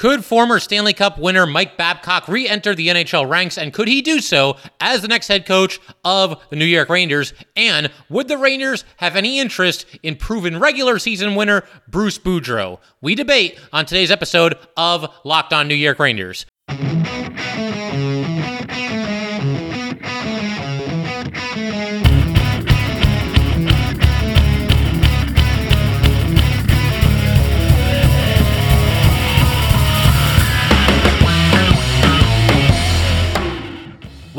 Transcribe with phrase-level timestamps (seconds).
[0.00, 4.00] Could former Stanley Cup winner Mike Babcock re enter the NHL ranks, and could he
[4.00, 7.34] do so as the next head coach of the New York Rangers?
[7.54, 12.78] And would the Rangers have any interest in proven regular season winner Bruce Boudreau?
[13.02, 16.46] We debate on today's episode of Locked On New York Rangers.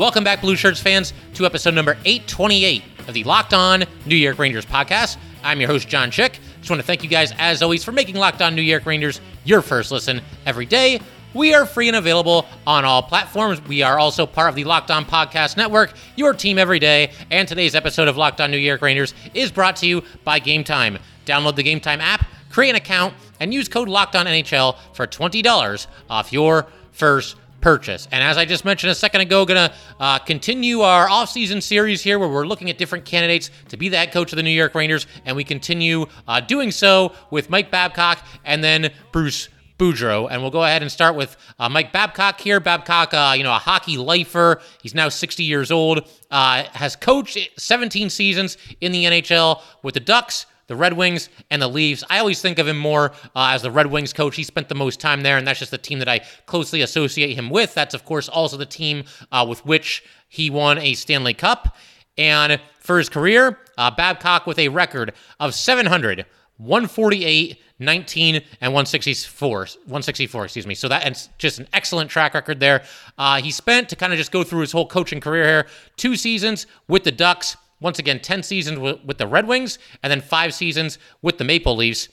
[0.02, 4.36] Welcome back, Blue Shirts fans, to episode number 828 of the Locked On New York
[4.36, 5.16] Rangers podcast.
[5.44, 6.40] I'm your host, John Chick.
[6.58, 9.20] Just want to thank you guys, as always, for making Locked On New York Rangers
[9.44, 11.00] your first listen every day.
[11.34, 13.62] We are free and available on all platforms.
[13.68, 17.12] We are also part of the Locked On Podcast Network, your team every day.
[17.30, 20.64] And today's episode of Locked On New York Rangers is brought to you by Game
[20.64, 20.98] Time.
[21.26, 25.06] Download the Game Time app, create an account, and use code Locked On NHL for
[25.06, 28.06] $20 off your first purchase.
[28.12, 32.02] And as I just mentioned a second ago, going to uh, continue our offseason series
[32.02, 34.50] here where we're looking at different candidates to be the head coach of the New
[34.50, 35.06] York Rangers.
[35.24, 40.28] And we continue uh, doing so with Mike Babcock and then Bruce Boudreau.
[40.30, 42.60] And we'll go ahead and start with uh, Mike Babcock here.
[42.60, 44.60] Babcock, uh, you know, a hockey lifer.
[44.82, 50.00] He's now 60 years old, uh, has coached 17 seasons in the NHL with the
[50.00, 52.04] Ducks the Red Wings and the Leafs.
[52.08, 54.36] I always think of him more uh, as the Red Wings coach.
[54.36, 57.34] He spent the most time there, and that's just the team that I closely associate
[57.34, 57.74] him with.
[57.74, 61.76] That's, of course, also the team uh, with which he won a Stanley Cup.
[62.16, 66.26] And for his career, uh, Babcock with a record of 700,
[66.58, 72.84] 148, 19 and 164 164 excuse me so that's just an excellent track record there
[73.18, 75.66] uh, he spent to kind of just go through his whole coaching career here
[75.96, 80.20] two seasons with the ducks once again, 10 seasons with, the Red Wings and then
[80.20, 82.08] five seasons with the Maple Leafs.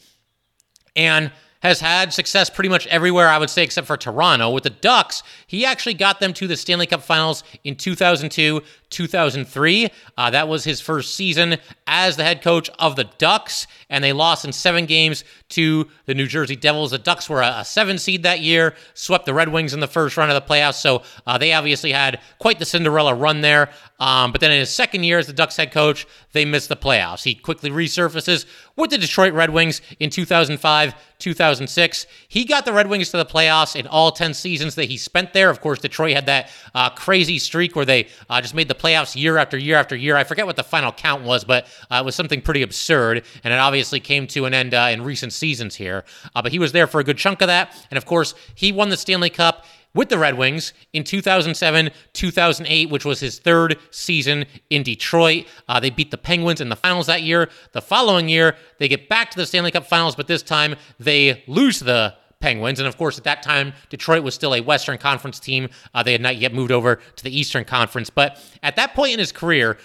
[0.95, 1.31] And
[1.61, 4.49] has had success pretty much everywhere, I would say, except for Toronto.
[4.49, 9.89] With the Ducks, he actually got them to the Stanley Cup Finals in 2002 2003.
[10.17, 14.13] Uh, that was his first season as the head coach of the Ducks, and they
[14.13, 16.91] lost in seven games to the New Jersey Devils.
[16.91, 19.87] The Ducks were a, a seven seed that year, swept the Red Wings in the
[19.87, 23.69] first round of the playoffs, so uh, they obviously had quite the Cinderella run there.
[23.99, 26.75] Um, but then in his second year as the Ducks head coach, they missed the
[26.75, 27.23] playoffs.
[27.23, 28.45] He quickly resurfaces
[28.75, 32.07] with the Detroit Red Wings in 2005, 2006.
[32.27, 35.33] He got the Red Wings to the playoffs in all 10 seasons that he spent
[35.33, 35.49] there.
[35.49, 39.15] Of course, Detroit had that uh, crazy streak where they uh, just made the playoffs
[39.15, 40.15] year after year after year.
[40.15, 43.53] I forget what the final count was, but uh, it was something pretty absurd, and
[43.53, 46.05] it obviously came to an end uh, in recent seasons here.
[46.35, 48.71] Uh, but he was there for a good chunk of that, and of course, he
[48.71, 53.77] won the Stanley Cup with the Red Wings in 2007 2008, which was his third
[53.91, 55.45] season in Detroit.
[55.67, 57.49] Uh, they beat the Penguins in the finals that year.
[57.71, 61.43] The following year, they get back to the Stanley Cup finals, but this time they
[61.47, 62.79] lose the Penguins.
[62.79, 65.69] And of course, at that time, Detroit was still a Western Conference team.
[65.93, 68.09] Uh, they had not yet moved over to the Eastern Conference.
[68.09, 69.77] But at that point in his career,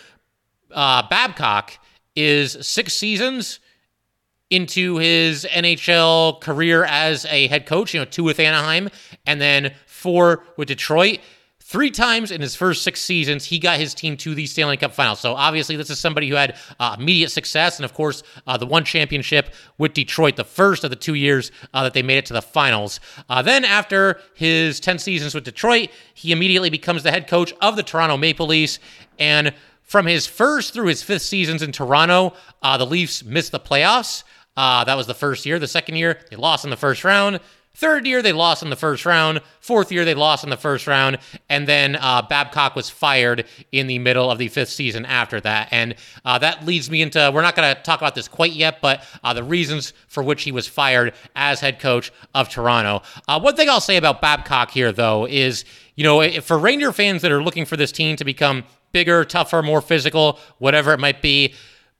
[0.70, 1.78] uh, Babcock
[2.14, 3.58] is six seasons
[4.50, 8.88] into his NHL career as a head coach, you know, two with Anaheim
[9.26, 11.20] and then four with Detroit.
[11.60, 14.92] Three times in his first six seasons, he got his team to the Stanley Cup
[14.92, 15.18] Finals.
[15.18, 18.66] So obviously, this is somebody who had uh, immediate success, and of course, uh, the
[18.66, 22.26] one championship with Detroit, the first of the two years uh, that they made it
[22.26, 23.00] to the finals.
[23.30, 27.76] Uh, then, after his ten seasons with Detroit, he immediately becomes the head coach of
[27.76, 28.78] the Toronto Maple Leafs,
[29.18, 33.60] and from his first through his fifth seasons in Toronto, uh, the Leafs missed the
[33.60, 34.22] playoffs.
[34.54, 35.58] Uh, that was the first year.
[35.58, 37.40] The second year, they lost in the first round.
[37.74, 39.40] Third year, they lost in the first round.
[39.60, 41.18] Fourth year, they lost in the first round.
[41.48, 45.68] And then uh, Babcock was fired in the middle of the fifth season after that.
[45.72, 48.80] And uh, that leads me into we're not going to talk about this quite yet,
[48.80, 53.02] but uh, the reasons for which he was fired as head coach of Toronto.
[53.26, 55.64] Uh, one thing I'll say about Babcock here, though, is
[55.96, 59.62] you know, for Ranger fans that are looking for this team to become bigger, tougher,
[59.62, 61.54] more physical, whatever it might be,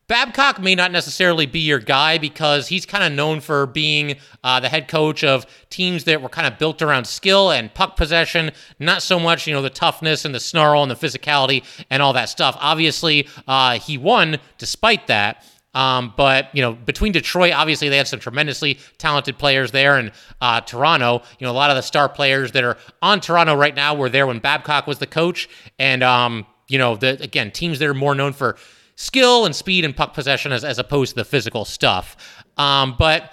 [0.07, 4.61] Babcock may not necessarily be your guy because he's kind of known for being uh,
[4.61, 8.51] the head coach of teams that were kind of built around skill and puck possession,
[8.79, 12.13] not so much, you know, the toughness and the snarl and the physicality and all
[12.13, 12.57] that stuff.
[12.61, 15.43] Obviously, uh, he won despite that.
[15.73, 20.13] Um, but you know, between Detroit, obviously they had some tremendously talented players there, and
[20.41, 23.75] uh, Toronto, you know, a lot of the star players that are on Toronto right
[23.75, 25.49] now were there when Babcock was the coach,
[25.79, 28.57] and um, you know, the again teams that are more known for
[28.97, 32.45] skill and speed and puck possession as, as opposed to the physical stuff.
[32.57, 33.33] Um, but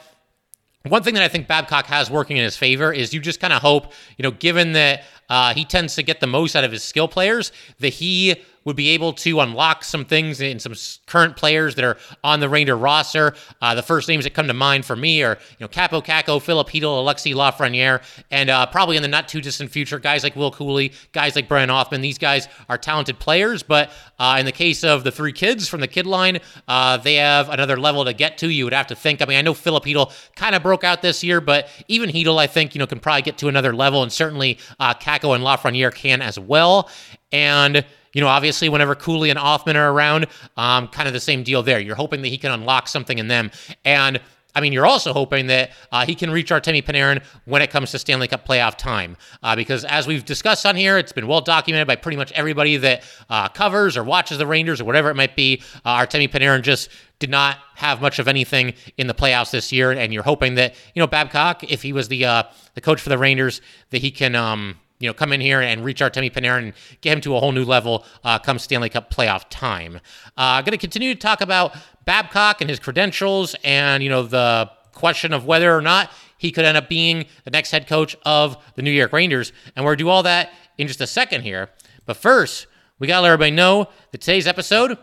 [0.88, 3.54] one thing that I think Babcock has working in his favor is you just kind
[3.54, 6.72] of hope, you know, given that uh, he tends to get the most out of
[6.72, 10.74] his skill players, that he would be able to unlock some things in some
[11.08, 13.34] current players that are on the Ranger roster.
[13.62, 16.42] Uh, the first names that come to mind for me are you know Kaapo Kakko,
[16.42, 20.36] Filip Chytil, Alexis Lafreniere, and uh, probably in the not too distant future, guys like
[20.36, 22.02] Will Cuylle, guys like Brennan Othmann.
[22.02, 25.82] These guys are talented players, but uh, in the case of the three kids from
[25.82, 28.50] the kid line, uh, they have another level to get to.
[28.50, 29.22] You would have to think.
[29.22, 32.38] I mean, I know Filip Chytil kind of broke out this year, but even Chytil,
[32.38, 35.44] I think, you know, can probably get to another level, and certainly uh, Kakko and
[35.44, 36.90] Lafreniere can as well.
[37.32, 40.28] And you know, obviously, whenever Cuylle and Othmann are around,
[40.58, 41.80] um, kind of the same deal there.
[41.80, 43.52] You're hoping that he can unlock something in them.
[43.86, 44.20] And
[44.54, 47.92] I mean, you're also hoping that uh, he can reach Artemi Panarin when it comes
[47.92, 49.18] to Stanley Cup playoff time.
[49.42, 52.78] Uh, because as we've discussed on here, it's been well documented by pretty much everybody
[52.78, 55.62] that uh, covers or watches the Rangers or whatever it might be.
[55.86, 59.92] Uh, Artemi Panarin just did not have much of anything in the playoffs this year.
[59.92, 62.44] And you're hoping that, you know, Babcock, if he was the uh,
[62.74, 63.62] the coach for the Rangers,
[63.92, 64.36] that he can.
[64.36, 67.40] Um, you know, come in here and reach Artemi Panarin and get him to a
[67.40, 70.00] whole new level uh, come Stanley Cup playoff time.
[70.38, 71.76] Uh, going to continue to talk about
[72.06, 76.66] Babcock and his credentials and, you know, the question of whether or not he could
[76.66, 79.52] end up being the next head coach of the New York Rangers.
[79.76, 81.70] And we're going to do all that in just a second here.
[82.06, 82.68] But first,
[83.00, 84.98] we got to let everybody know that today's episode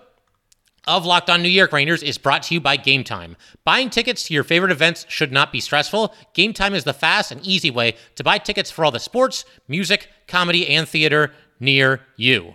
[0.89, 3.37] of Locked On New York Rangers is brought to you by Game Time.
[3.63, 6.15] Buying tickets to your favorite events should not be stressful.
[6.33, 9.45] Game Time is the fast and easy way to buy tickets for all the sports,
[9.69, 12.55] music, comedy, and theater near you.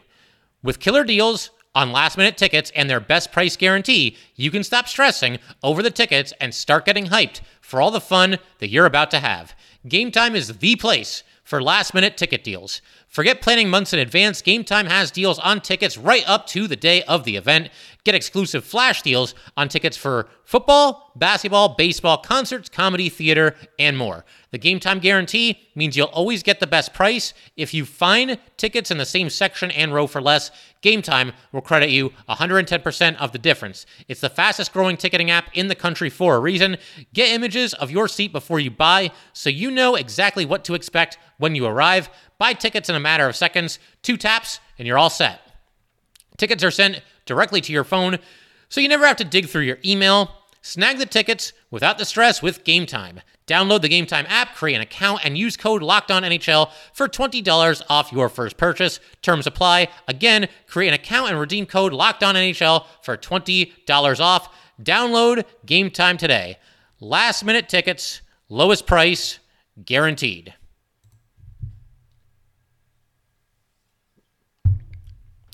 [0.63, 4.87] With killer deals on last minute tickets and their best price guarantee, you can stop
[4.87, 9.11] stressing over the tickets and start getting hyped for all the fun that you're about
[9.11, 9.55] to have.
[9.87, 12.81] Game Time is the place for last minute ticket deals.
[13.13, 14.41] Forget planning months in advance.
[14.41, 17.69] Game Time has deals on tickets right up to the day of the event.
[18.03, 24.25] Get exclusive flash deals on tickets for football, basketball, baseball, concerts, comedy, theater, and more.
[24.49, 27.35] The Game Time guarantee means you'll always get the best price.
[27.55, 30.49] If you find tickets in the same section and row for less,
[30.81, 33.85] Game Time will credit you 110% of the difference.
[34.07, 36.77] It's the fastest growing ticketing app in the country for a reason.
[37.13, 41.19] Get images of your seat before you buy so you know exactly what to expect
[41.37, 42.09] when you arrive.
[42.43, 45.39] Buy tickets in a matter of seconds, two taps, and you're all set.
[46.35, 48.19] Tickets are sent directly to your phone,
[48.67, 50.29] so you never have to dig through your email.
[50.61, 53.21] Snag the tickets without the stress with Game Time.
[53.47, 58.11] Download the Game Time app, create an account, and use code LOCKEDONNHL for $20 off
[58.11, 58.99] your first purchase.
[59.21, 59.87] Terms apply.
[60.09, 64.53] Again, create an account and redeem code LOCKEDONNHL for $20 off.
[64.83, 66.57] Download Game Time today.
[66.99, 69.39] Last minute tickets, lowest price,
[69.85, 70.55] guaranteed.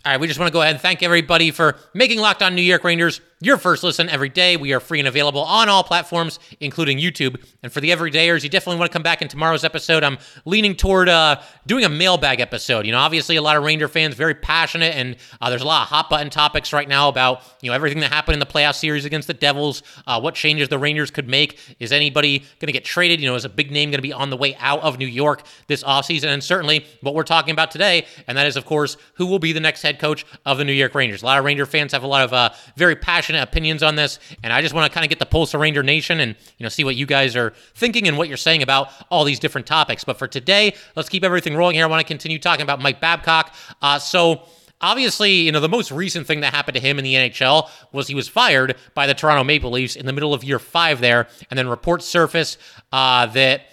[0.06, 2.56] All right, we just want to go ahead and thank everybody for making Locked On
[2.56, 4.58] New York Rangers your first listen every day.
[4.58, 7.42] We are free and available on all platforms, including YouTube.
[7.64, 10.04] And for the everydayers, you definitely want to come back in tomorrow's episode.
[10.04, 12.86] I'm leaning toward uh, doing a mailbag episode.
[12.86, 15.84] You know, obviously a lot of Ranger fans very passionate, and uh, there's a lot
[15.84, 18.76] of hot button topics right now about you know everything that happened in the playoff
[18.76, 19.84] series against the Devils.
[20.06, 21.60] Uh, what changes the Rangers could make?
[21.80, 23.22] Is anybody going to get traded?
[23.22, 25.08] You know, is a big name going to be on the way out of New
[25.08, 26.26] York this offseason?
[26.26, 29.54] And certainly what we're talking about today, and that is of course who will be
[29.54, 31.24] the next head coach of the New York Rangers.
[31.24, 33.96] A lot of Ranger fans have a lot of uh, very passionate passionate opinions on
[33.96, 36.36] this, and I just want to kind of get the pulse of Ranger Nation and
[36.58, 39.40] you know see what you guys are thinking and what you're saying about all these
[39.40, 40.04] different topics.
[40.04, 41.86] But for today, let's keep everything rolling here.
[41.86, 43.54] I want to continue talking about Mike Babcock.
[43.82, 44.44] Uh, so
[44.82, 48.08] obviously, you know, the most recent thing that happened to him in the NHL was
[48.08, 51.28] he was fired by the Toronto Maple Leafs in the middle of year five there,
[51.50, 52.58] and then reports surface
[52.92, 53.64] uh, that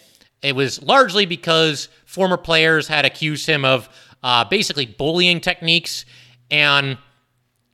[0.42, 3.88] it was largely because former players had accused him of
[4.26, 6.04] uh, basically bullying techniques
[6.50, 6.98] and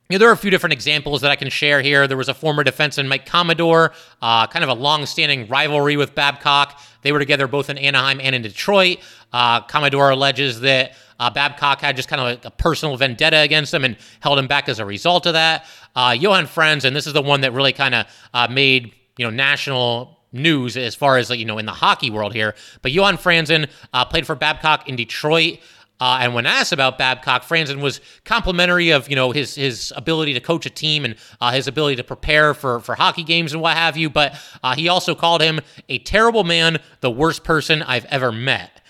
[0.09, 2.06] you know, there are a few different examples that I can share here.
[2.06, 6.78] There was a former defenseman, Mike Commodore, uh, kind of a long-standing rivalry with Babcock.
[7.00, 8.99] They were together both in Anaheim and in Detroit.
[9.32, 13.73] Uh, Commodore alleges that uh, Babcock had just kind of like a personal vendetta against
[13.73, 15.64] him and held him back as a result of that.
[15.97, 19.25] Uh, Johan Franz, and this is the one that really kind of uh, made you
[19.25, 22.54] know national news as far as you know in the hockey world here.
[22.82, 25.59] But Johan Franzen uh, played for Babcock in Detroit.
[26.02, 30.35] Uh, and when asked about Babcock, Franzen was complimentary of you know his his ability
[30.35, 33.62] to coach a team and uh, his ability to prepare for for hockey games and
[33.62, 34.11] what have you.
[34.11, 38.80] But uh, he also called him a terrible man, the worst person I've ever met.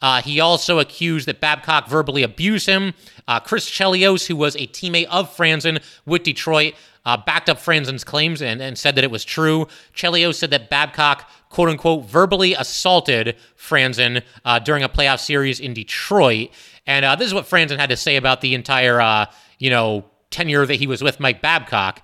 [0.00, 2.94] Uh, he also accused that Babcock verbally abused him.
[3.28, 6.72] Uh, Chris Chelios, who was a teammate of Franzen with Detroit,
[7.04, 9.66] uh, backed up Franzen's claims and, and said that it was true.
[9.94, 15.74] Chelios said that Babcock quote unquote verbally assaulted Franzen uh, during a playoff series in
[15.74, 16.50] Detroit.
[16.86, 19.26] And uh, this is what Franzen had to say about the entire, uh,
[19.58, 22.02] you know, tenure that he was with Mike Babcock.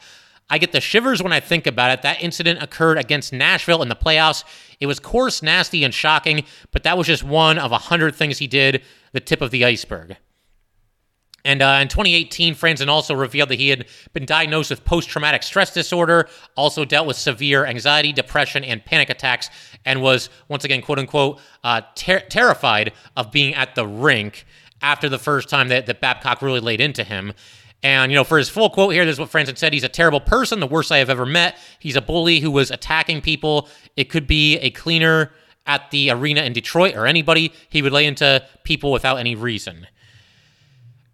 [0.50, 2.02] I get the shivers when I think about it.
[2.02, 4.44] That incident occurred against Nashville in the playoffs.
[4.80, 8.38] It was coarse, nasty, and shocking, but that was just one of a hundred things
[8.38, 10.16] he did, the tip of the iceberg.
[11.44, 15.42] And uh, in 2018, Franzen also revealed that he had been diagnosed with post traumatic
[15.42, 19.48] stress disorder, also dealt with severe anxiety, depression, and panic attacks,
[19.84, 24.46] and was, once again, quote unquote, uh, ter- terrified of being at the rink
[24.82, 27.32] after the first time that, that Babcock really laid into him.
[27.82, 29.72] And, you know, for his full quote here, this is what Franzen said.
[29.72, 31.56] He's a terrible person, the worst I have ever met.
[31.78, 33.68] He's a bully who was attacking people.
[33.96, 35.32] It could be a cleaner
[35.66, 37.52] at the arena in Detroit or anybody.
[37.68, 39.86] He would lay into people without any reason.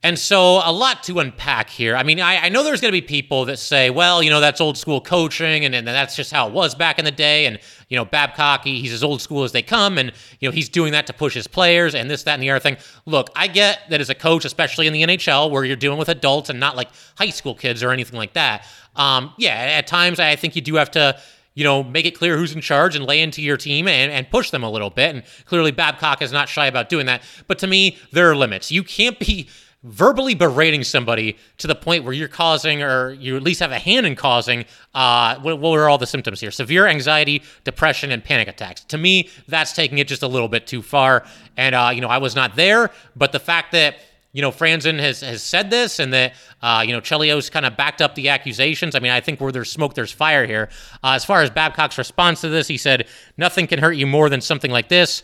[0.04, 1.96] And so, a lot to unpack here.
[1.96, 4.38] I mean, I, I know there's going to be people that say, well, you know,
[4.38, 7.46] that's old school coaching, and, and that's just how it was back in the day.
[7.46, 7.58] And,
[7.88, 10.68] you know, Babcock, he, he's as old school as they come, and, you know, he's
[10.68, 12.76] doing that to push his players and this, that, and the other thing.
[13.06, 16.10] Look, I get that as a coach, especially in the NHL, where you're dealing with
[16.10, 18.66] adults and not like high school kids or anything like that.
[18.96, 21.18] Um, yeah, at times, I think you do have to
[21.54, 24.28] you know, make it clear who's in charge and lay into your team and, and
[24.28, 25.14] push them a little bit.
[25.14, 27.22] And clearly, Babcock is not shy about doing that.
[27.46, 28.72] But to me, there are limits.
[28.72, 29.48] You can't be
[29.84, 33.78] verbally berating somebody to the point where you're causing, or you at least have a
[33.78, 34.64] hand in causing,
[34.94, 36.50] uh, what, what are all the symptoms here?
[36.50, 38.82] Severe anxiety, depression, and panic attacks.
[38.84, 41.24] To me, that's taking it just a little bit too far.
[41.58, 43.96] And, uh, you know, I was not there, but the fact that,
[44.32, 47.76] you know, Franzen has, has said this and that, uh, you know, Chelios kind of
[47.76, 48.94] backed up the accusations.
[48.94, 50.70] I mean, I think where there's smoke, there's fire here.
[51.04, 54.30] Uh, as far as Babcock's response to this, he said, nothing can hurt you more
[54.30, 55.22] than something like this.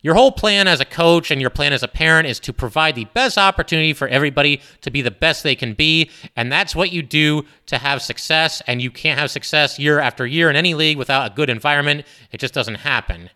[0.00, 2.94] Your whole plan as a coach and your plan as a parent is to provide
[2.94, 6.10] the best opportunity for everybody to be the best they can be.
[6.36, 8.62] And that's what you do to have success.
[8.68, 12.06] And you can't have success year after year in any league without a good environment.
[12.30, 13.30] It just doesn't happen.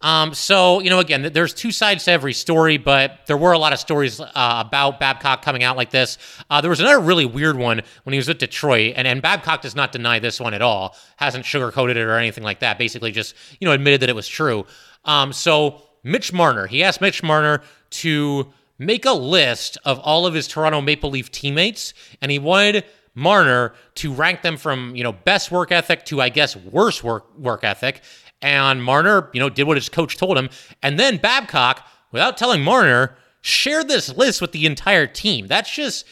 [0.00, 3.58] Um, so, you know, again, there's two sides to every story, but there were a
[3.58, 6.18] lot of stories uh, about Babcock coming out like this.
[6.48, 9.60] Uh, there was another really weird one when he was at Detroit, and, and Babcock
[9.60, 13.10] does not deny this one at all, hasn't sugarcoated it or anything like that, basically
[13.10, 14.66] just, you know, admitted that it was true.
[15.04, 20.34] Um, so Mitch Marner, he asked Mitch Marner to make a list of all of
[20.34, 25.12] his Toronto Maple Leaf teammates, and he wanted Marner to rank them from you know
[25.12, 28.00] best work ethic to I guess worst work work ethic.
[28.40, 30.48] And Marner, you know, did what his coach told him,
[30.82, 35.46] and then Babcock, without telling Marner, shared this list with the entire team.
[35.46, 36.06] That's just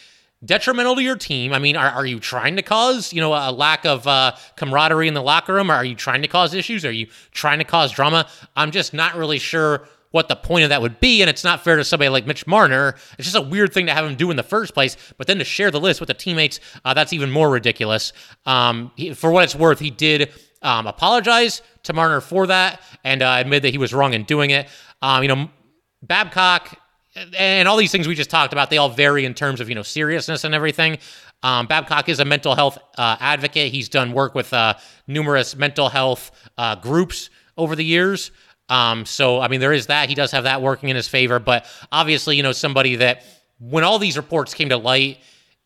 [0.45, 1.53] detrimental to your team.
[1.53, 5.09] I mean, are, are you trying to cause, you know, a lack of uh, camaraderie
[5.09, 5.71] in the locker room?
[5.71, 6.85] Are you trying to cause issues?
[6.85, 8.29] Are you trying to cause drama?
[8.55, 11.21] I'm just not really sure what the point of that would be.
[11.21, 12.97] And it's not fair to somebody like Mitch Marner.
[13.19, 14.97] It's just a weird thing to have him do in the first place.
[15.19, 18.13] But then to share the list with the teammates, uh, that's even more ridiculous.
[18.47, 20.33] Um, he, for what it's worth, he did
[20.67, 24.51] um, apologize to Marner for that and uh, admit that he was wrong in doing
[24.51, 24.69] it.
[25.01, 25.49] Um, you know,
[26.03, 26.77] Babcock
[27.39, 29.75] and all these things we just talked about, they all vary in terms of you
[29.75, 30.99] know seriousness and everything.
[31.43, 33.73] Um, Babcock is a mental health uh, advocate.
[33.73, 34.75] He's done work with uh,
[35.07, 38.33] numerous mental health uh, groups over the years.
[38.69, 40.09] Um, so I mean, there is that.
[40.09, 41.39] He does have that working in his favor.
[41.39, 43.23] But obviously, you know, somebody that
[43.61, 45.19] when all these reports came to light,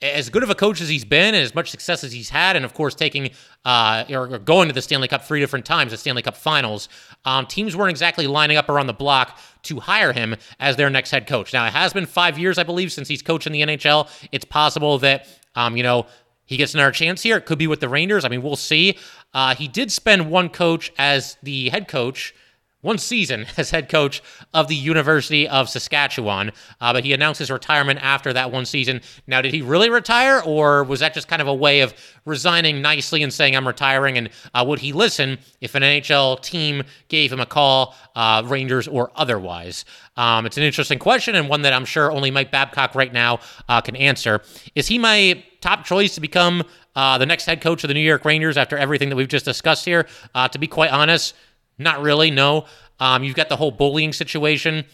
[0.02, 2.56] as good of a coach as he's been and as much success as he's had,
[2.56, 3.30] and of course taking
[3.64, 6.88] uh, or going to the Stanley Cup three different times, the Stanley Cup Finals,
[7.24, 11.10] um, teams weren't exactly lining up around the block to hire him as their next
[11.10, 11.52] head coach.
[11.52, 14.08] Now it has been five years, I believe, since he's coached in the NHL.
[14.32, 16.06] It's possible that um, you know
[16.46, 17.36] he gets another chance here.
[17.36, 18.24] It could be with the Rangers.
[18.24, 18.98] I mean, we'll see.
[19.34, 22.34] Uh, he did spend one coach as the head coach
[22.80, 24.22] one season as head coach
[24.54, 29.00] of the University of Saskatchewan, uh, but he announced his retirement after that one season.
[29.26, 31.94] Now, did he really retire, or was that just kind of a way of
[32.24, 34.18] resigning nicely and saying, I'm retiring?
[34.18, 38.88] And uh, would he listen if an NHL team gave him a call, uh, Rangers
[38.88, 39.84] or otherwise?
[40.16, 43.40] Um, it's an interesting question and one that I'm sure only Mike Babcock right now
[43.68, 44.42] uh, can answer.
[44.74, 46.62] Is he my top choice to become
[46.96, 49.44] uh, the next head coach of the New York Rangers after everything that we've just
[49.44, 50.06] discussed here?
[50.34, 51.34] Uh, to be quite honest,
[51.80, 52.66] not really, no.
[52.98, 54.84] Um, you've got the whole bullying situation.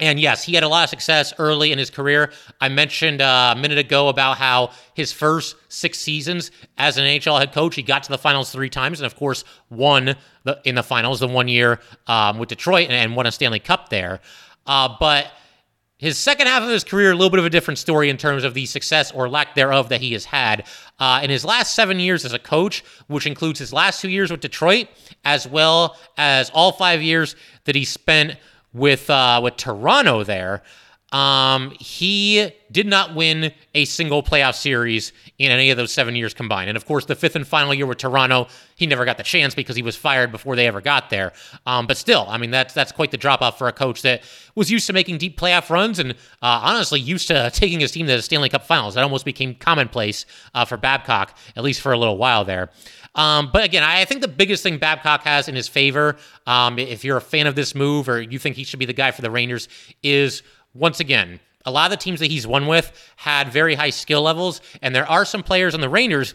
[0.00, 2.32] And yes, he had a lot of success early in his career.
[2.60, 7.38] I mentioned uh, a minute ago about how his first six seasons as an NHL
[7.38, 10.74] head coach, he got to the finals three times, and of course, won the, in
[10.74, 11.78] the finals the one year
[12.08, 14.20] um, with Detroit and, and, won a Stanley Cup there.
[14.66, 15.30] Uh, but
[16.02, 18.42] his second half of his career, a little bit of a different story in terms
[18.42, 20.66] of the success or lack thereof that he has had.
[20.98, 24.28] Uh, in his last seven years as a coach, which includes his last two years
[24.28, 24.88] with Detroit,
[25.24, 28.36] as well as all five years that he spent
[28.72, 30.64] with uh, with Toronto there,
[31.12, 36.32] um, he did not win a single playoff series in any of those seven years
[36.32, 36.70] combined.
[36.70, 39.54] And of course, the fifth and final year with Toronto, he never got the chance
[39.54, 41.34] because he was fired before they ever got there.
[41.66, 44.22] Um, but still, I mean, that's that's quite the drop off for a coach that
[44.54, 48.06] was used to making deep playoff runs and uh, honestly used to taking his team
[48.06, 48.94] to the Stanley Cup Finals.
[48.94, 52.70] That almost became commonplace uh, for Babcock, at least for a little while there.
[53.14, 56.16] Um, but again, I think the biggest thing Babcock has in his favor,
[56.46, 58.94] um, if you're a fan of this move or you think he should be the
[58.94, 59.68] guy for the Rangers,
[60.02, 60.42] is
[60.74, 64.22] once again, a lot of the teams that he's won with had very high skill
[64.22, 66.34] levels, and there are some players on the Rangers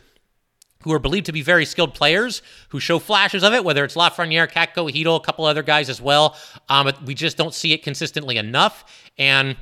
[0.84, 3.96] who are believed to be very skilled players who show flashes of it, whether it's
[3.96, 6.38] Lafreniere, Kakko, Chytil, a couple other guys as well.
[6.70, 8.86] Um, but we just don't see it consistently enough.
[9.17, 9.58] And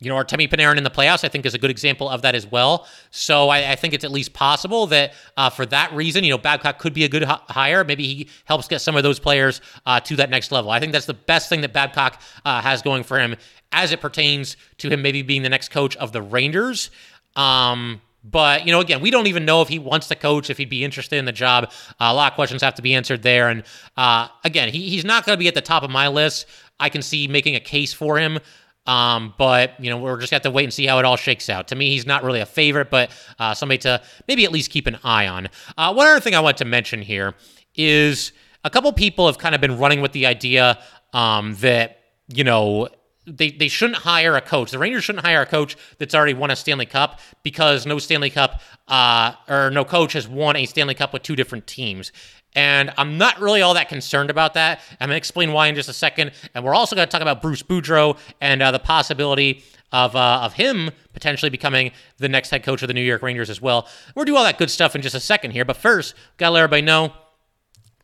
[0.00, 2.34] you know, Artemi Panarin in the playoffs, I think, is a good example of that
[2.34, 2.86] as well.
[3.10, 6.38] So I, I think it's at least possible that uh, for that reason, you know,
[6.38, 7.82] Babcock could be a good h- hire.
[7.82, 10.70] Maybe he helps get some of those players uh, to that next level.
[10.70, 13.36] I think that's the best thing that Babcock uh, has going for him
[13.72, 16.90] as it pertains to him maybe being the next coach of the Rangers.
[17.34, 20.58] Um, but, you know, again, we don't even know if he wants to coach, if
[20.58, 21.70] he'd be interested in the job.
[21.92, 23.48] Uh, a lot of questions have to be answered there.
[23.48, 23.62] And
[23.96, 26.46] uh, again, he, he's not going to be at the top of my list.
[26.78, 28.40] I can see making a case for him.
[28.86, 31.48] Um, but you know, we're just got to wait and see how it all shakes
[31.50, 31.68] out.
[31.68, 34.86] To me, he's not really a favorite, but uh, somebody to maybe at least keep
[34.86, 35.48] an eye on.
[35.76, 37.34] Uh, one other thing I want to mention here
[37.74, 38.32] is
[38.64, 40.78] a couple people have kind of been running with the idea
[41.12, 42.88] um, that you know
[43.26, 44.70] they, they shouldn't hire a coach.
[44.70, 48.30] The Rangers shouldn't hire a coach that's already won a Stanley Cup because no Stanley
[48.30, 52.12] Cup uh, or no coach has won a Stanley Cup with two different teams.
[52.56, 54.80] And I'm not really all that concerned about that.
[55.00, 56.32] I'm going to explain why in just a second.
[56.54, 60.40] And we're also going to talk about Bruce Boudreau and uh, the possibility of, uh,
[60.42, 63.86] of him potentially becoming the next head coach of the New York Rangers as well.
[64.16, 65.64] We'll do all that good stuff in just a second here.
[65.64, 67.12] But first, got to let everybody know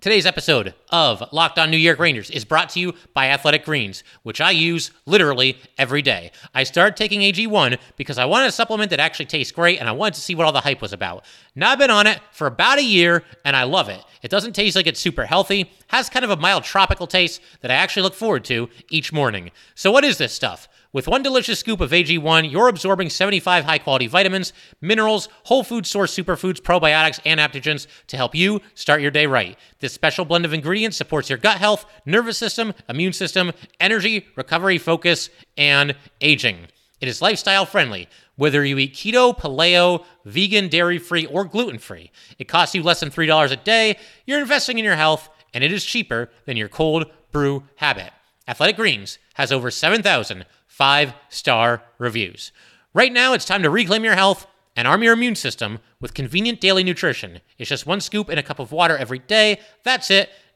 [0.03, 4.05] Today's episode of Locked On New York Rangers is brought to you by Athletic Greens,
[4.23, 6.31] which I use literally every day.
[6.55, 9.93] I started taking AG1 because I wanted a supplement that actually tastes great and I
[9.93, 11.25] wanted to see what all the hype was about.
[11.57, 14.03] Now I've been on it for about a year and I love it.
[14.23, 17.71] It doesn't taste like it's super healthy, has kind of a mild tropical taste that
[17.71, 19.51] I actually look forward to each morning.
[19.75, 20.69] So, what is this stuff?
[20.93, 25.87] With one delicious scoop of AG1, you're absorbing 75 high quality vitamins, minerals, whole food
[25.87, 29.57] source superfoods, probiotics, and adaptogens to help you start your day right.
[29.81, 34.79] This special blend of ingredients supports your gut health, nervous system, immune system, energy, recovery,
[34.79, 36.67] focus, and aging.
[37.01, 38.09] It is lifestyle friendly.
[38.35, 43.01] Whether you eat keto, paleo, vegan, dairy free, or gluten free, it costs you less
[43.01, 43.99] than $3 a day.
[44.27, 48.11] You're investing in your health, and it is cheaper than your cold brew habit.
[48.49, 52.51] Athletic Greens has over 7,000 five star reviews.
[52.95, 56.63] Right now, it's time to reclaim your health and arm your immune system with convenient
[56.63, 57.41] daily nutrition.
[57.59, 59.61] It's just one scoop in a cup of water every day.
[59.85, 60.31] That's it.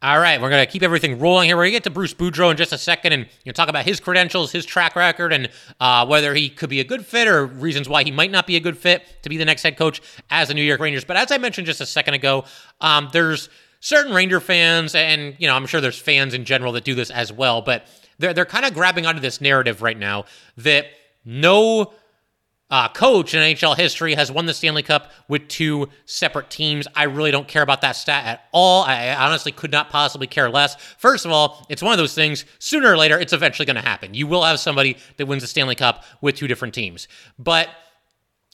[0.00, 1.56] All right, we're going to keep everything rolling here.
[1.56, 3.68] We're going to get to Bruce Boudreau in just a second and you know, talk
[3.68, 5.48] about his credentials, his track record, and
[5.80, 8.54] uh, whether he could be a good fit or reasons why he might not be
[8.54, 11.04] a good fit to be the next head coach as the New York Rangers.
[11.04, 12.44] But as I mentioned just a second ago,
[12.80, 13.48] um, there's
[13.80, 17.10] certain Ranger fans, and you know, I'm sure there's fans in general that do this
[17.10, 17.88] as well, but
[18.20, 20.26] they're they're kind of grabbing onto this narrative right now
[20.58, 20.86] that
[21.24, 21.92] no
[22.70, 26.86] uh, coach in NHL history has won the Stanley Cup with two separate teams.
[26.94, 28.82] I really don't care about that stat at all.
[28.82, 30.76] I honestly could not possibly care less.
[30.98, 33.82] First of all, it's one of those things, sooner or later, it's eventually going to
[33.82, 34.14] happen.
[34.14, 37.08] You will have somebody that wins the Stanley Cup with two different teams.
[37.38, 37.68] But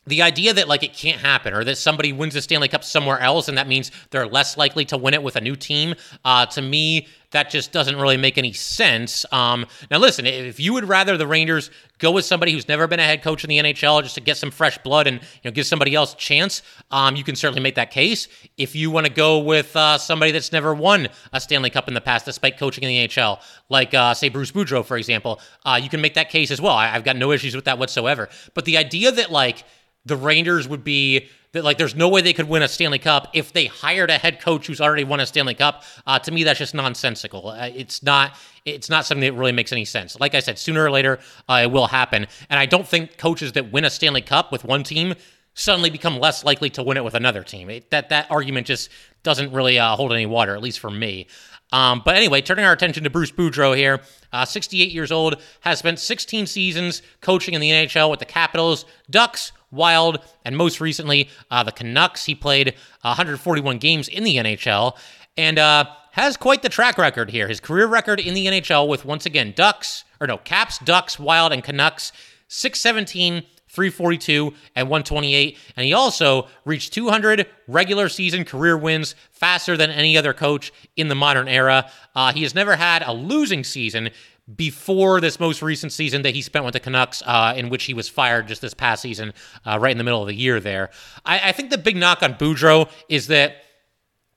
[0.07, 3.19] the idea that like it can't happen or that somebody wins the Stanley Cup somewhere
[3.21, 6.47] else and that means they're less likely to win it with a new team, uh,
[6.47, 9.27] to me, that just doesn't really make any sense.
[9.33, 13.01] Um, now, listen, if you would rather the Rangers go with somebody who's never been
[13.01, 15.51] a head coach in the NHL just to get some fresh blood and you know
[15.51, 16.63] give somebody else a chance,
[16.93, 18.29] um, you can certainly make that case.
[18.57, 21.95] If you want to go with uh, somebody that's never won a Stanley Cup in
[21.95, 25.81] the past, despite coaching in the NHL, like uh, say Bruce Boudreau, for example, uh,
[25.83, 26.75] you can make that case as well.
[26.75, 28.29] I- I've got no issues with that whatsoever.
[28.55, 29.65] But the idea that like
[30.05, 33.29] the Rangers would be that like there's no way they could win a Stanley Cup
[33.33, 35.85] if they hired a head coach who's already won a Stanley Cup.
[36.07, 37.49] Uh, to me, that's just nonsensical.
[37.49, 38.37] Uh, it's not.
[38.65, 40.19] It's not something that really makes any sense.
[40.19, 43.53] Like I said, sooner or later uh, it will happen, and I don't think coaches
[43.53, 45.15] that win a Stanley Cup with one team
[45.55, 47.71] suddenly become less likely to win it with another team.
[47.71, 48.91] It, that that argument just
[49.23, 51.29] doesn't really uh, hold any water, at least for me.
[51.73, 54.01] Um, but anyway, turning our attention to Bruce Boudreau here,
[54.33, 58.85] uh, 68 years old, has spent 16 seasons coaching in the NHL with the Capitals,
[59.11, 62.25] Ducks, Wild, and most recently uh, the Canucks.
[62.25, 64.97] He played 141 games in the NHL
[65.37, 67.49] and uh, has quite the track record here.
[67.49, 71.53] His career record in the NHL with once again Ducks or no Caps, Ducks, Wild,
[71.53, 72.13] and Canucks.
[72.49, 75.59] 617, 342, and 128.
[75.77, 81.09] And he also reached 200 regular season career wins faster than any other coach in
[81.09, 81.91] the modern era.
[82.15, 84.11] Uh, he has never had a losing season,
[84.57, 87.95] before this most recent season that he spent with the Canucks, uh, in which he
[87.95, 89.33] was fired just this past season,
[89.65, 90.91] uh, right in the middle of the year there.
[91.25, 93.63] I, I think the big knock on Boudreau is that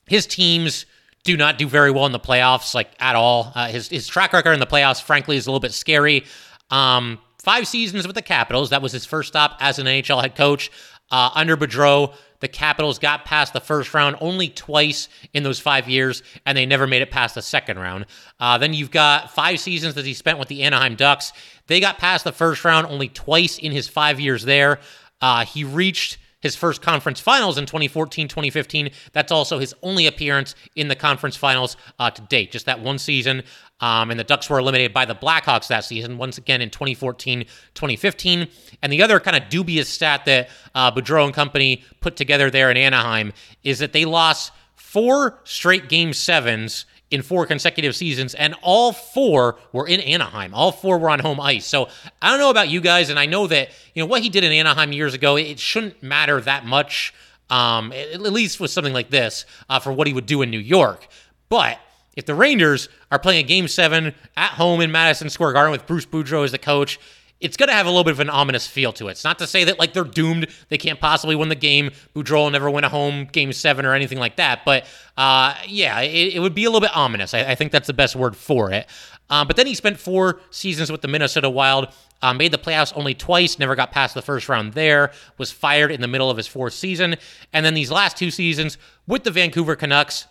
[0.07, 0.85] his teams
[1.25, 3.51] do not do very well in the playoffs, like at all.
[3.53, 6.23] Uh, his, his track record in the playoffs, frankly, is a little bit scary.
[6.69, 8.69] Um, five seasons with the Capitals.
[8.69, 10.71] That was his first stop as an NHL head coach.
[11.11, 15.89] Uh, under Boudreau, the Capitals got past the first round only twice in those five
[15.89, 18.05] years, and they never made it past the second round.
[18.39, 21.33] Uh, then you've got five seasons that he spent with the Anaheim Ducks.
[21.67, 24.79] They got past the first round only twice in his five years there.
[25.21, 28.91] Uh, he reached his first conference finals in 2014 2015.
[29.11, 32.99] That's also his only appearance in the conference finals uh, to date, just that one
[32.99, 33.43] season.
[33.79, 37.45] Um, and the Ducks were eliminated by the Blackhawks that season, once again in 2014
[37.73, 38.47] 2015.
[38.81, 42.71] And the other kind of dubious stat that uh, Boudreau and company put together there
[42.71, 48.53] in Anaheim is that they lost four straight game sevens in four consecutive seasons, and
[48.61, 50.53] all four were in Anaheim.
[50.53, 51.65] All four were on home ice.
[51.65, 51.87] So
[52.21, 54.43] I don't know about you guys, and I know that you know what he did
[54.43, 55.37] in Anaheim years ago.
[55.37, 57.13] It shouldn't matter that much,
[57.49, 60.59] um, at least with something like this, uh, for what he would do in New
[60.59, 61.07] York.
[61.47, 61.79] But
[62.17, 65.85] if the Rangers are playing a game seven at home in Madison Square Garden with
[65.85, 66.99] Bruce Boudreau as the coach,
[67.39, 69.11] it's going to have a little bit of an ominous feel to it.
[69.11, 71.91] It's not to say that like they're doomed, they can't possibly win the game.
[72.15, 74.65] Boudreau will never win a home game seven or anything like that.
[74.65, 77.35] But uh, yeah, it, it, would be a little bit ominous.
[77.35, 78.87] I, I, think that's the best word for it.
[79.29, 82.93] Um, but then he spent four seasons with the Minnesota Wild, uh, made the playoffs
[82.95, 86.37] only twice, never got past the first round there, was fired in the middle of
[86.37, 87.17] his fourth season.
[87.53, 90.25] And then these last two seasons with the Vancouver Canucks,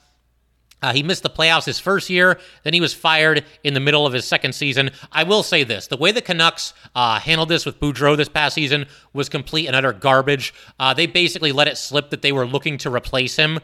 [0.82, 2.38] uh, he missed the playoffs his first year.
[2.62, 4.90] Then he was fired in the middle of his second season.
[5.10, 8.54] I will say this: the way the Canucks uh, handled this with Boudreau this past
[8.54, 10.52] season was complete and utter garbage.
[10.78, 13.58] Uh, they basically let it slip that they were looking to replace him.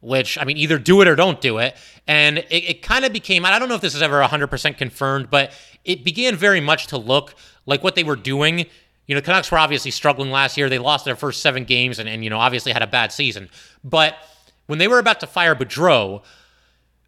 [0.00, 1.76] Which I mean, either do it or don't do it.
[2.06, 3.44] And it, it kind of became.
[3.44, 5.52] I don't know if this is ever 100% confirmed, but
[5.84, 7.34] it began very much to look
[7.66, 8.66] like what they were doing
[9.08, 10.68] you know, Canucks were obviously struggling last year.
[10.68, 13.48] They lost their first seven games and, and, you know, obviously had a bad season.
[13.82, 14.16] But
[14.66, 16.22] when they were about to fire Boudreau,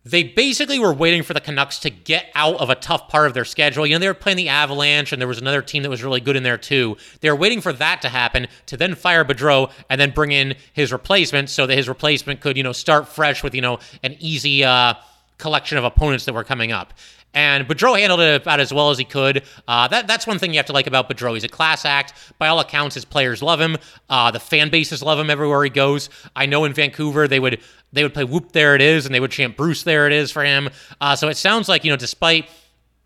[0.05, 3.35] they basically were waiting for the Canucks to get out of a tough part of
[3.35, 3.87] their schedule.
[3.87, 6.21] You know, they were playing the Avalanche, and there was another team that was really
[6.21, 6.97] good in there too.
[7.21, 10.55] They were waiting for that to happen to then fire Boudreau and then bring in
[10.73, 14.17] his replacement so that his replacement could, you know, start fresh with, you know, an
[14.21, 14.95] easy uh,
[15.37, 16.95] collection of opponents that were coming up.
[17.33, 19.45] And Boudreau handled it about as well as he could.
[19.69, 21.35] Uh, that, that's one thing you have to like about Boudreau.
[21.35, 22.13] He's a class act.
[22.39, 23.77] By all accounts, his players love him.
[24.09, 26.11] Uh, the fan bases love him everywhere he goes.
[26.35, 27.61] I know in Vancouver they would
[27.93, 30.31] they would play "Whoop There It Is" and they would chant "Bruce There It Is"
[30.33, 30.71] for him.
[31.01, 32.49] Uh, so it sounds like you know, despite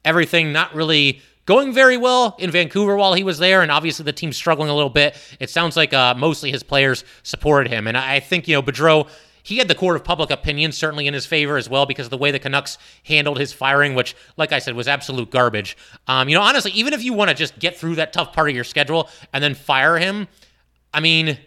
[0.04, 4.12] everything not really going very well in Vancouver while he was there, and obviously the
[4.12, 5.16] team's struggling a little bit.
[5.40, 9.08] It sounds like uh, mostly his players supported him, and I think you know Boudreau
[9.44, 12.10] he had the court of public opinion certainly in his favor as well because of
[12.10, 15.76] the way the Canucks handled his firing, which, like I said, was absolute garbage.
[16.08, 18.48] Um, you know, honestly, even if you want to just get through that tough part
[18.48, 20.28] of your schedule and then fire him,
[20.94, 21.38] I mean,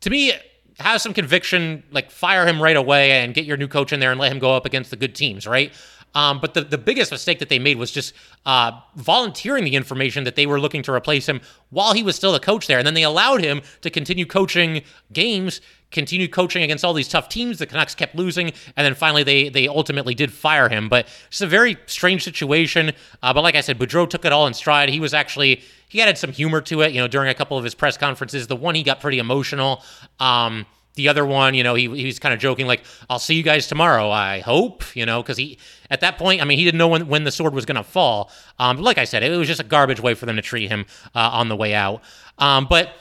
[0.00, 0.32] to me,
[0.78, 4.12] have some conviction, like fire him right away and get your new coach in there
[4.12, 5.72] and let him go up against the good teams, right?
[6.14, 10.24] Um, but the, the biggest mistake that they made was just uh, volunteering the information
[10.24, 12.78] that they were looking to replace him while he was still the coach there.
[12.78, 14.82] And then they allowed him to continue coaching
[15.12, 17.58] games, continue coaching against all these tough teams.
[17.58, 18.52] The Canucks kept losing.
[18.76, 20.88] And then finally, they, they ultimately did fire him.
[20.88, 22.92] But it's a very strange situation.
[23.22, 24.88] Uh, but like I said, Boudreau took it all in stride.
[24.88, 27.64] He was actually, he added some humor to it, you know, during a couple of
[27.64, 28.46] his press conferences.
[28.46, 29.82] The one he got pretty emotional.
[30.18, 33.34] Um, the other one, you know, he, he was kind of joking, like, I'll see
[33.34, 35.56] you guys tomorrow, I hope, you know, because he,
[35.88, 37.84] at that point, I mean, he didn't know when, when the sword was going to
[37.84, 38.30] fall.
[38.58, 40.86] Um, like I said, it was just a garbage way for them to treat him
[41.14, 42.02] uh, on the way out.
[42.38, 42.92] Um, but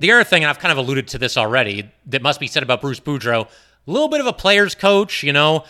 [0.00, 2.62] the other thing, and I've kind of alluded to this already, that must be said
[2.62, 5.64] about Bruce Boudreau, a little bit of a player's coach, you know,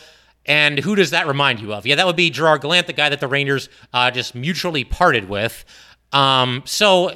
[0.46, 1.86] and who does that remind you of?
[1.86, 5.28] Yeah, that would be Gerard Gallant, the guy that the Rangers uh, just mutually parted
[5.28, 5.64] with.
[6.12, 7.12] Um, so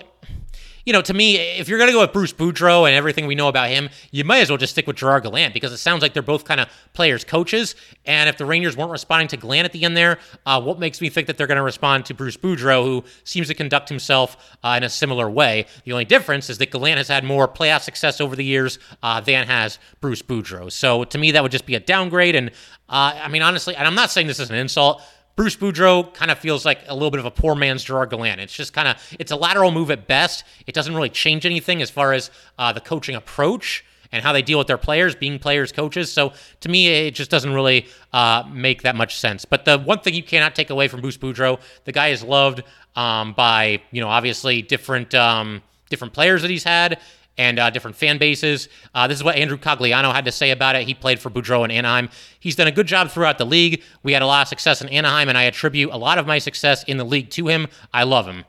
[0.84, 3.34] you know, to me, if you're going to go with Bruce Boudreau and everything we
[3.34, 6.02] know about him, you might as well just stick with Gerard Gallant because it sounds
[6.02, 7.74] like they're both kind of players, coaches.
[8.04, 11.00] And if the Rangers weren't responding to Gallant at the end there, uh, what makes
[11.00, 14.36] me think that they're going to respond to Bruce Boudreau, who seems to conduct himself
[14.64, 15.66] uh, in a similar way?
[15.84, 19.20] The only difference is that Gallant has had more playoff success over the years uh,
[19.20, 20.70] than has Bruce Boudreau.
[20.70, 22.34] So to me, that would just be a downgrade.
[22.34, 22.50] And
[22.88, 25.02] uh, I mean, honestly, and I'm not saying this is an insult.
[25.42, 28.40] Bruce Boudreau kind of feels like a little bit of a poor man's Gerard Gallant.
[28.40, 30.44] It's just kind of it's a lateral move at best.
[30.68, 34.42] It doesn't really change anything as far as uh, the coaching approach and how they
[34.42, 36.12] deal with their players, being players, coaches.
[36.12, 39.44] So to me, it just doesn't really uh, make that much sense.
[39.44, 42.62] But the one thing you cannot take away from Bruce Boudreau, the guy is loved
[42.94, 47.00] um, by you know obviously different um, different players that he's had
[47.38, 48.68] and uh, different fan bases.
[48.94, 50.86] Uh, this is what Andrew Cogliano had to say about it.
[50.86, 52.08] He played for Boudreau in Anaheim.
[52.38, 53.82] He's done a good job throughout the league.
[54.02, 56.38] We had a lot of success in Anaheim, and I attribute a lot of my
[56.38, 57.68] success in the league to him.
[57.92, 58.44] I love him.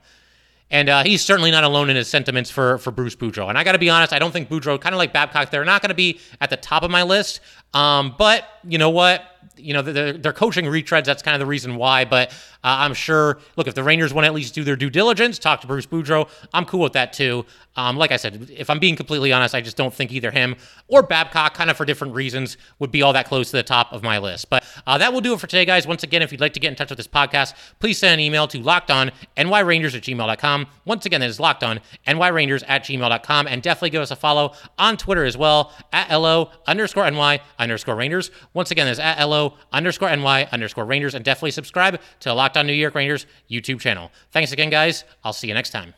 [0.69, 3.47] And uh, he's certainly not alone in his sentiments for for Bruce Boudreau.
[3.47, 5.63] And I got to be honest, I don't think Boudreau, kind of like Babcock, they're
[5.63, 7.41] not going to be at the top of my list.
[7.75, 9.23] Um, but you know what?
[9.57, 11.05] You know, they're, they're coaching retreads.
[11.05, 12.05] That's kind of the reason why.
[12.05, 12.31] But
[12.63, 15.37] uh, I'm sure, look, if the Rangers want to at least do their due diligence,
[15.37, 17.45] talk to Bruce Boudreau, I'm cool with that too.
[17.75, 20.55] Um, like I said, if I'm being completely honest, I just don't think either him
[20.87, 23.91] or Babcock, kind of for different reasons, would be all that close to the top
[23.91, 24.49] of my list.
[24.49, 25.87] But uh, that will do it for today, guys.
[25.87, 28.19] Once again, if you'd like to get in touch with this podcast, please send an
[28.19, 30.67] email to lockedonnyrangers at gmail.com.
[30.85, 33.47] Once again, that is lockedonnyrangers at gmail.com.
[33.47, 37.95] And definitely give us a follow on Twitter as well at LO underscore NY underscore
[37.95, 38.29] Rangers.
[38.53, 41.15] Once again, that's at LO underscore NY underscore Rangers.
[41.15, 44.11] And definitely subscribe to Locked On New York Rangers YouTube channel.
[44.31, 45.03] Thanks again, guys.
[45.23, 45.93] I'll see you next time.